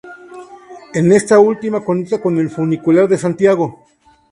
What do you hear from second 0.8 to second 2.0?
En esta última